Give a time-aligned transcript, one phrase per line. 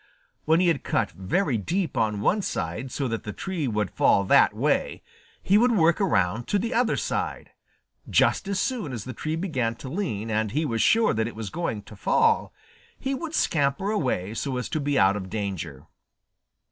[0.45, 4.23] When he had cut very deep on one side so that the tree would fall
[4.23, 5.03] that way,
[5.43, 7.51] he would work around to the other side.
[8.09, 11.35] Just as soon as the tree began to lean and he was sure that it
[11.35, 12.51] was going to fall,
[12.97, 15.85] he would scamper away so as to be out of danger.